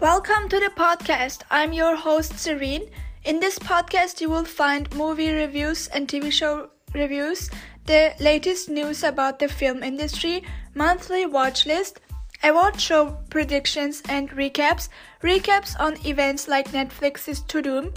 [0.00, 1.42] Welcome to the podcast.
[1.50, 2.88] I'm your host, Ceren.
[3.24, 7.50] In this podcast, you will find movie reviews and TV show reviews,
[7.84, 10.44] the latest news about the film industry,
[10.76, 11.98] monthly watch list,
[12.44, 14.88] award show predictions and recaps,
[15.20, 17.92] recaps on events like Netflix's Tudum.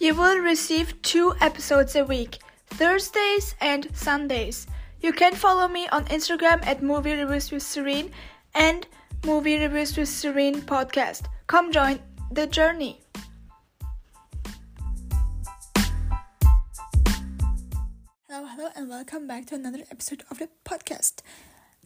[0.00, 4.66] You will receive two episodes a week, Thursdays and Sundays.
[5.00, 8.10] You can follow me on Instagram at Movie Reviews with Ceren
[8.52, 8.84] and
[9.24, 11.26] Movie Reviews with Ceren podcast.
[11.46, 12.00] Come join
[12.32, 13.00] the journey.
[18.28, 21.22] Hello, hello, and welcome back to another episode of the podcast.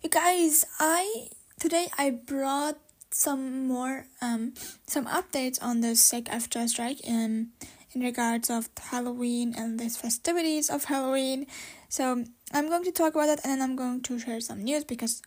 [0.03, 1.29] You guys, I
[1.61, 2.79] today I brought
[3.11, 4.55] some more um
[4.87, 7.53] some updates on the SAG-AFTRA strike um
[7.93, 11.47] in regards of Halloween and the festivities of Halloween.
[11.91, 12.25] So
[12.55, 15.21] I'm going to talk about that and then I'm going to share some news because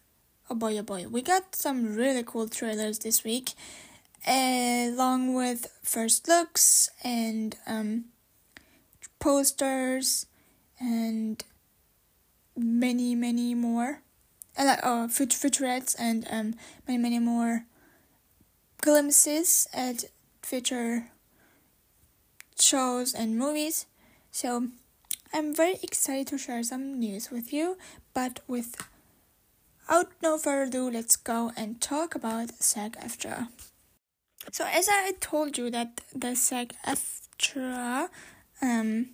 [0.49, 1.05] oh boy oh boy.
[1.09, 3.53] We got some really cool trailers this week
[4.27, 8.05] along with first looks and um
[9.19, 10.25] posters
[10.79, 11.43] and
[12.57, 14.01] many many more.
[14.57, 16.55] Uh, like oh featurettes and um
[16.87, 17.65] many many more
[18.81, 20.05] glimpses at
[20.41, 21.07] future
[22.59, 23.85] shows and movies.
[24.31, 24.69] So
[25.31, 27.77] i'm very excited to share some news with you
[28.15, 28.39] but
[29.89, 33.47] without no further ado let's go and talk about SAG-AFTRA
[34.51, 38.09] so as i told you that the SAG-AFTRA
[38.61, 39.09] um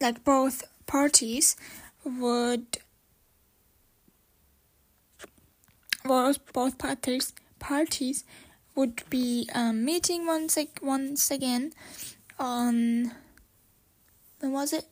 [0.00, 1.56] like both parties
[2.04, 2.78] would
[6.04, 8.24] both parties parties
[8.74, 11.72] would be um, meeting once once again
[12.38, 13.12] on
[14.38, 14.86] when was it?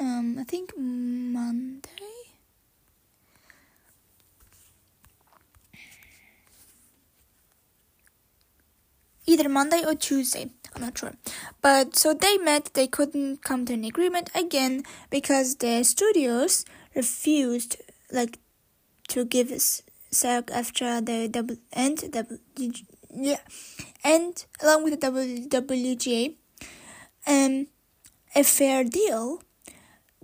[0.00, 1.90] Um, I think Monday.
[9.26, 10.50] Either Monday or Tuesday.
[10.74, 11.12] I'm not sure.
[11.60, 17.76] But so they met, they couldn't come to an agreement again because the studios refused
[18.10, 18.38] like
[19.08, 19.52] to give
[20.10, 22.40] SAG after the double and the
[23.12, 23.40] yeah
[24.02, 25.06] and along with the
[25.48, 26.34] WGA
[27.26, 27.66] um
[28.34, 29.42] a fair deal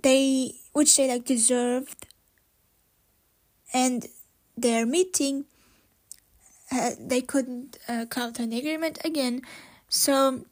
[0.07, 2.07] they which they like deserved.
[3.73, 4.07] And
[4.55, 5.45] their meeting
[6.71, 9.41] uh, they couldn't uh, come to an agreement again.
[9.89, 10.45] So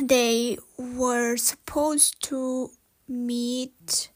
[0.00, 2.70] they were supposed to
[3.08, 4.10] meet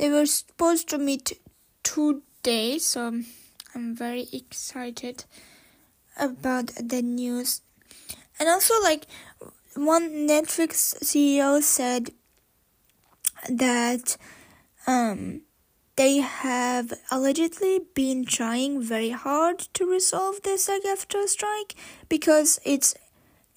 [0.00, 1.38] they were supposed to meet
[1.82, 3.22] today so
[3.74, 5.24] i'm very excited
[6.18, 7.62] about the news.
[8.38, 9.06] And also like
[9.74, 12.10] one netflix ceo said
[13.48, 14.16] that
[14.86, 15.42] um
[15.96, 21.74] they have allegedly been trying very hard to resolve the SAG-AFTRA strike
[22.08, 22.94] because it's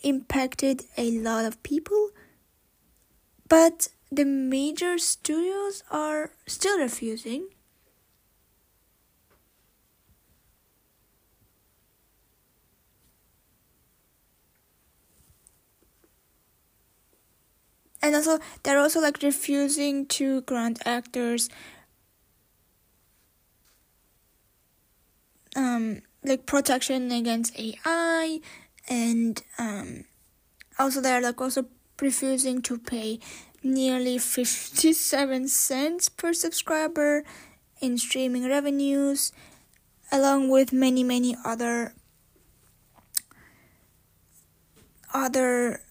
[0.02, 2.10] impacted a lot of people.
[3.48, 7.50] But the major studios are still refusing.
[18.02, 21.50] And also, they're also like refusing to grant actors
[25.56, 28.40] um like protection against AI
[28.90, 30.06] and um
[30.80, 31.66] also they're like also
[32.02, 33.20] refusing to pay
[33.64, 37.24] nearly 57 cents per subscriber
[37.82, 39.32] in streaming revenues,
[40.12, 41.94] along with many, many other
[45.14, 45.82] other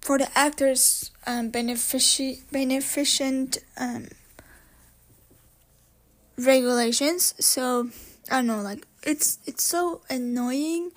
[0.00, 4.08] for the actors um, benefici- beneficent um,
[6.38, 7.34] regulations.
[7.38, 7.90] So
[8.30, 10.92] I don't know, like it's it's so annoying,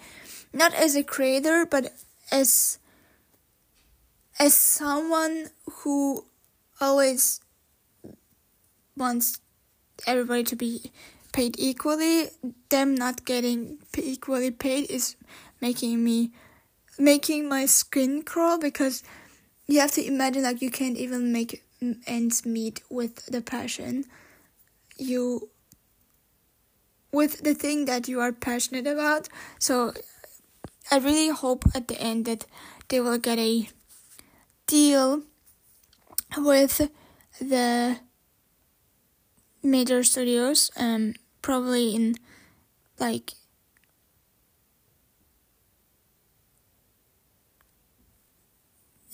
[0.53, 1.93] not as a creator, but
[2.31, 2.79] as
[4.39, 6.25] as someone who
[6.79, 7.41] always
[8.95, 9.39] wants
[10.05, 10.91] everybody to be
[11.33, 12.29] paid equally,
[12.69, 15.15] them not getting equally paid is
[15.61, 16.31] making me
[16.99, 19.03] making my skin crawl because
[19.67, 21.63] you have to imagine like you can't even make
[22.07, 24.05] ends meet with the passion.
[24.97, 25.49] You
[27.11, 29.29] with the thing that you are passionate about.
[29.59, 29.93] So
[30.89, 32.45] i really hope at the end that
[32.87, 33.67] they will get a
[34.67, 35.23] deal
[36.37, 36.89] with
[37.39, 37.97] the
[39.63, 42.15] major studios, um, probably in
[42.99, 43.33] like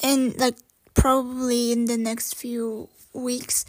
[0.02, 0.58] in like
[0.94, 3.66] probably in the next few weeks.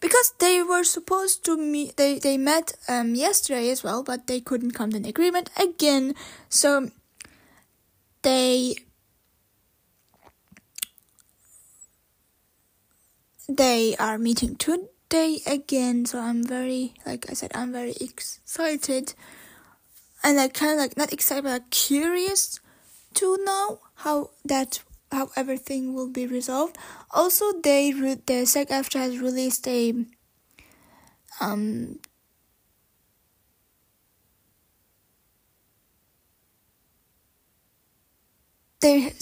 [0.00, 4.40] Because they were supposed to meet they they met um yesterday as well but they
[4.40, 6.14] couldn't come to an agreement again.
[6.48, 6.90] So
[8.22, 8.76] they
[13.48, 19.14] they are meeting today again so i'm very like i said i'm very excited
[20.24, 22.60] and like kind of like not excited but like curious
[23.14, 24.80] to know how that
[25.12, 26.76] how everything will be resolved.
[27.10, 29.94] Also, they the SAG-AFTRA has released a
[31.40, 31.98] um
[38.80, 39.12] they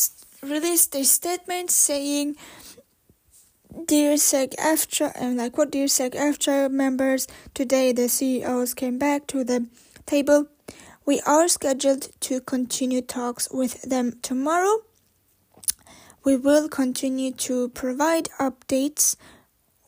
[0.43, 2.37] released a statement saying
[3.87, 9.69] Dear SAG-AFTRA and like what dear SAG-AFTRA members today the CEOs came back to the
[10.07, 10.49] table
[11.07, 14.79] we are scheduled to continue talks with them tomorrow
[16.25, 19.17] we will continue to provide updates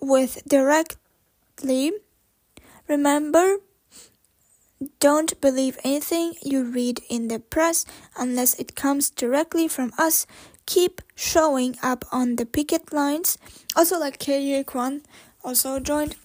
[0.00, 1.92] with directly.
[2.88, 3.58] Remember,
[4.98, 7.84] don't believe anything you read in the press
[8.16, 10.26] unless it comes directly from us.
[10.66, 13.38] Keep showing up on the picket lines.
[13.76, 15.02] Also, like Ke Kwan
[15.44, 16.16] also joined,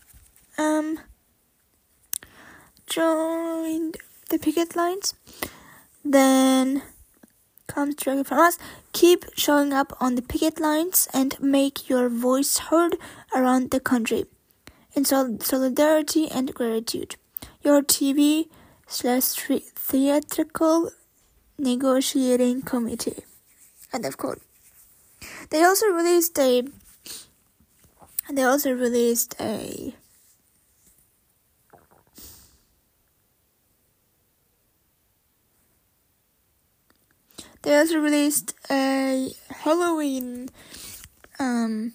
[0.57, 1.00] um,
[2.86, 3.98] joined
[4.30, 5.16] the picket lines.
[6.04, 6.84] Then
[7.68, 8.57] comes directly from us.
[8.94, 12.95] Keep showing up on the picket lines and make your voice heard
[13.36, 14.25] around the country.
[14.95, 17.18] In solidarity and gratitude.
[17.62, 18.48] Your TV
[18.88, 19.36] slash
[19.75, 20.92] theatrical
[21.60, 23.24] negotiating committee.
[23.94, 24.42] End of quote.
[25.50, 26.63] They also released a
[28.30, 29.95] they also released a
[37.68, 40.48] They also released a Halloween,
[41.38, 41.94] um,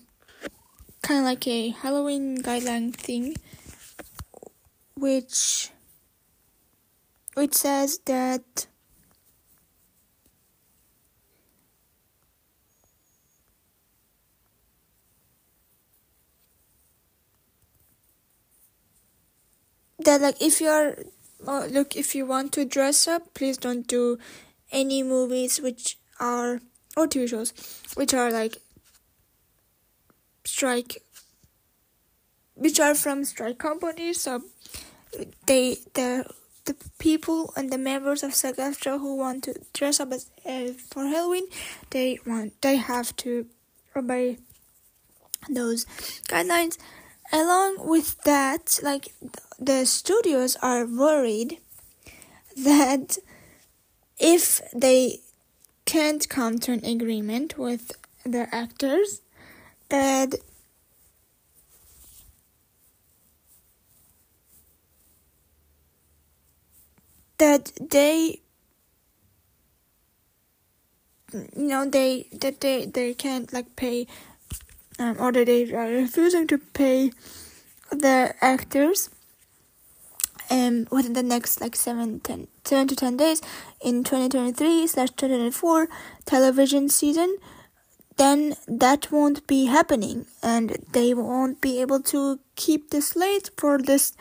[1.02, 3.36] kind of like a Halloween guideline thing,
[4.94, 5.70] which
[7.32, 8.66] which says that
[20.04, 20.96] that like if you're
[21.46, 24.18] uh, look if you want to dress up please don't do
[24.70, 26.60] any movies which are
[26.96, 27.52] or TV shows
[27.94, 28.58] which are like
[30.44, 31.02] strike
[32.54, 34.20] which are from strike companies.
[34.22, 34.42] So
[35.46, 36.26] they the
[36.64, 41.06] the people and the members of sag who want to dress up as uh, for
[41.06, 41.46] Halloween
[41.90, 43.46] they want they have to
[43.96, 44.38] obey
[45.50, 45.84] those
[46.28, 46.78] guidelines.
[47.32, 49.14] Along with that like
[49.64, 51.58] the studios are worried
[52.56, 53.18] that
[54.18, 55.20] if they
[55.84, 57.92] can't come to an agreement with
[58.24, 59.20] the actors,
[59.88, 60.34] that
[67.38, 68.40] that they
[71.32, 74.06] you know they that they they can't like pay
[74.98, 77.10] um, or that they are refusing to pay
[77.90, 79.10] the actors
[80.52, 83.40] um within the next like seven, ten, seven to 10 days
[83.80, 85.88] in 2023 slash 2024
[86.26, 87.36] television season
[88.18, 93.78] then that won't be happening and they won't be able to keep the slate for
[93.78, 94.12] this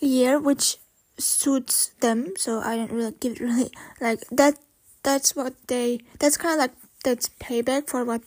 [0.00, 0.78] year which
[1.18, 2.32] suits them.
[2.36, 4.58] So i don't really give really like that
[5.02, 8.22] that's what they that's kind of like that's payback for what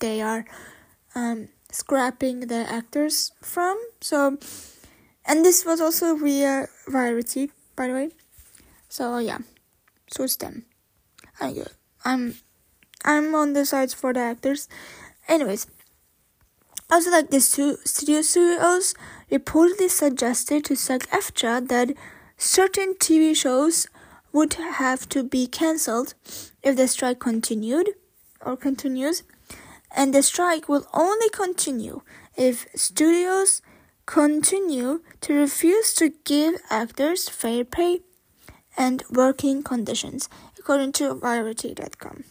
[0.00, 0.44] they are
[1.14, 3.78] um scrapping the actors from.
[4.00, 4.38] So
[5.26, 8.10] and this was also via Variety, by the way.
[8.88, 9.38] So yeah,
[10.08, 10.64] so it's them.
[11.40, 11.64] I,
[12.04, 12.34] I'm
[13.04, 14.68] I'm on the sides for the actors.
[15.28, 15.66] Anyways,
[16.90, 18.94] also like the studio CEOs
[19.30, 21.94] reportedly suggested to SAG-AFTRA that
[22.36, 23.86] certain TV shows
[24.32, 26.14] would have to be cancelled
[26.62, 27.90] if the strike continued
[28.40, 29.22] or continues,
[29.94, 32.02] and the strike will only continue
[32.36, 33.62] if studios
[34.06, 38.00] continue to refuse to give actors fair pay
[38.76, 40.28] and working conditions,
[40.58, 42.24] according to Variety.com.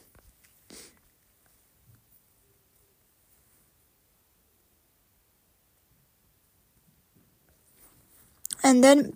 [8.61, 9.15] And then,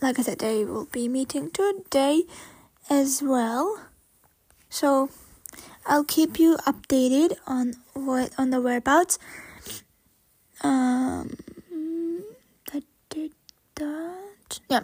[0.00, 2.22] like I said, they will be meeting today
[2.88, 3.82] as well.
[4.68, 5.10] So
[5.84, 9.18] I'll keep you updated on what on the whereabouts.
[10.62, 11.36] Um,
[13.76, 14.80] that yeah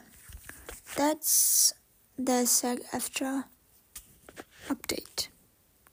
[0.97, 1.75] that's
[2.18, 3.45] the SAG AFTRA
[4.68, 5.28] update.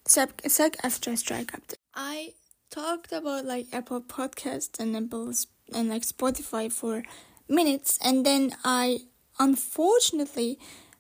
[0.08, 1.76] SAG, SAG AFTRA strike update.
[1.94, 2.34] I
[2.70, 5.34] talked about like Apple Podcasts and Apple
[5.74, 7.04] and like Spotify for
[7.50, 9.00] minutes, and then I
[9.40, 10.60] unfortunately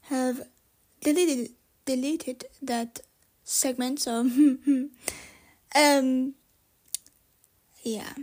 [0.09, 0.41] have
[1.01, 1.51] deleted
[1.85, 2.99] deleted that
[3.43, 4.01] segment.
[4.01, 4.19] So,
[5.75, 6.33] um,
[7.83, 8.13] yeah,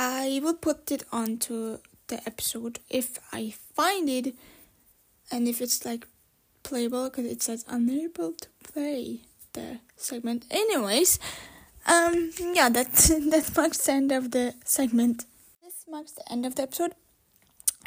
[0.00, 4.36] I will put it onto the episode if I find it
[5.32, 6.06] and if it's like
[6.62, 9.22] playable because it says unable to play
[9.54, 10.44] the segment.
[10.52, 11.18] Anyways
[11.84, 12.92] um yeah that
[13.32, 15.24] that marks the end of the segment.
[15.64, 16.94] This marks the end of the episode.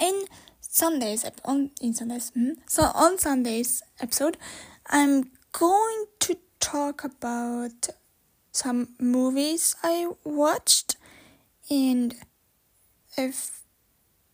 [0.01, 0.25] In
[0.59, 4.37] sunday's on in sunday's mm, so on sunday's episode
[4.87, 7.89] i'm going to talk about
[8.53, 10.95] some movies i watched
[11.71, 12.13] and
[13.17, 13.63] if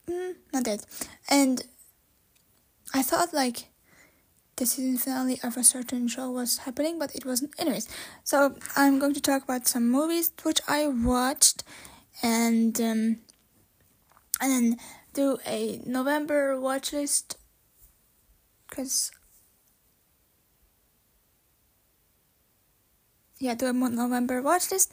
[0.10, 0.86] mm, not that
[1.30, 1.64] and
[2.94, 3.68] I thought like
[4.58, 7.54] the season finale of a certain show was happening, but it wasn't.
[7.60, 7.88] Anyways,
[8.24, 11.64] so I'm going to talk about some movies which I watched,
[12.24, 13.18] and um,
[14.42, 14.78] and then
[15.14, 17.38] do a November watch list,
[18.72, 19.12] cause
[23.40, 24.92] yeah, do a November watch list,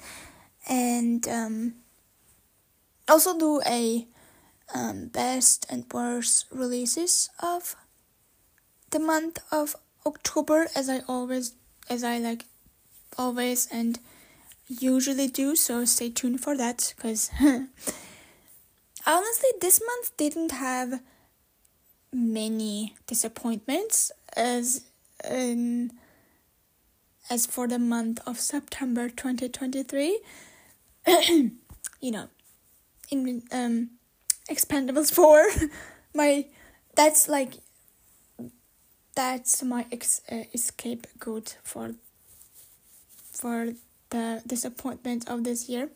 [0.68, 1.74] and um,
[3.08, 4.06] also do a
[4.74, 7.76] um, best and worst releases of
[8.90, 11.54] the month of October as I always
[11.90, 12.44] as I like
[13.18, 13.98] always and
[14.66, 17.30] usually do so stay tuned for that because
[19.06, 21.00] honestly this month didn't have
[22.12, 24.84] many disappointments as
[25.28, 25.92] in
[27.30, 30.20] as for the month of September 2023
[32.00, 32.28] you know
[33.14, 33.90] in um
[34.50, 35.46] expendables 4
[36.14, 36.46] my
[36.94, 37.54] that's like
[39.14, 41.94] that's my ex- uh, escape good for
[43.32, 43.74] for
[44.10, 45.90] the disappointment of this year.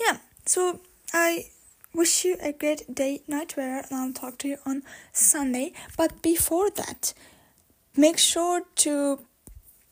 [0.00, 0.80] Yeah, so
[1.12, 1.50] I
[1.92, 5.72] wish you a great day, night, where and I'll talk to you on Sunday.
[5.96, 7.14] But before that,
[7.96, 9.20] make sure to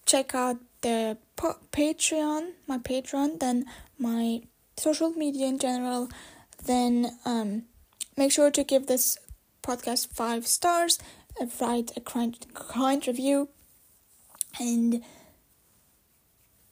[0.06, 3.66] check out the Patreon, my Patreon, then
[3.98, 4.42] my
[4.76, 6.08] social media in general.
[6.64, 7.64] Then um,
[8.16, 9.18] make sure to give this
[9.62, 10.98] podcast five stars,
[11.60, 13.48] write a kind, kind review,
[14.58, 15.02] and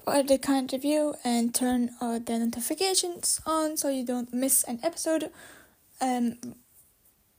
[0.07, 4.81] write a kind review and turn uh, the notifications on so you don't miss an
[4.83, 5.31] episode
[6.01, 6.37] um,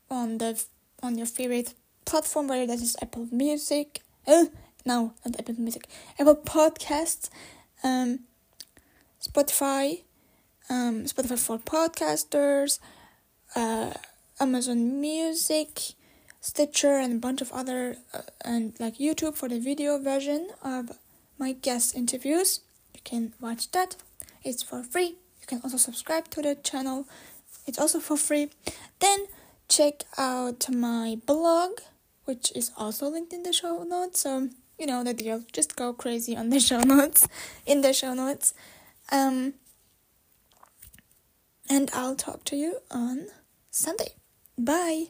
[0.09, 0.61] on the
[1.03, 1.73] on your favorite
[2.05, 4.01] platform, whether that is Apple Music.
[4.27, 4.45] Uh,
[4.85, 5.87] no, not Apple Music.
[6.19, 7.29] Apple Podcasts,
[7.83, 8.19] um,
[9.21, 10.01] Spotify,
[10.71, 12.79] um, Spotify for podcasters,
[13.55, 13.91] uh,
[14.39, 15.93] Amazon Music,
[16.39, 20.91] Stitcher, and a bunch of other, uh, and like YouTube for the video version of
[21.37, 22.61] my guest interviews.
[22.93, 23.97] You can watch that.
[24.43, 25.17] It's for free.
[25.41, 27.05] You can also subscribe to the channel.
[27.67, 28.49] It's also for free.
[28.99, 29.27] Then
[29.67, 31.81] check out my blog,
[32.23, 34.21] which is also linked in the show notes.
[34.21, 34.49] So
[34.79, 35.43] you know the deal.
[35.51, 37.27] Just go crazy on the show notes.
[37.65, 38.53] In the show notes.
[39.11, 39.55] Um,
[41.71, 43.27] and I'll talk to you on
[43.71, 44.15] Sunday.
[44.57, 45.05] Bye.